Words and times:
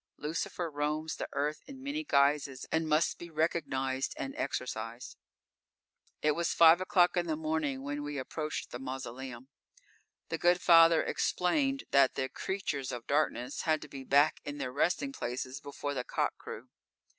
Lucifer 0.17 0.71
roams 0.71 1.17
the 1.17 1.29
earth 1.33 1.61
in 1.67 1.83
many 1.83 2.03
guises 2.03 2.65
and 2.71 2.89
must 2.89 3.19
be 3.19 3.29
recognized 3.29 4.15
and 4.17 4.35
exorcised." 4.35 5.15
It 6.23 6.31
was 6.31 6.55
five 6.55 6.81
o'clock 6.81 7.15
in 7.15 7.27
the 7.27 7.35
morning 7.37 7.83
when 7.83 8.01
we 8.01 8.17
approached 8.17 8.71
the 8.71 8.79
mausoleum. 8.79 9.49
The 10.29 10.39
Good 10.39 10.59
Father 10.59 11.03
explained 11.03 11.83
that 11.91 12.15
the 12.15 12.29
"creatures 12.29 12.91
of 12.91 13.05
darkness" 13.05 13.61
had 13.61 13.79
to 13.83 13.87
be 13.87 14.03
back 14.03 14.39
in 14.43 14.57
their 14.57 14.71
resting 14.73 15.11
places 15.11 15.59
before 15.59 15.93
the 15.93 16.03
cock 16.03 16.35
crew. 16.39 16.69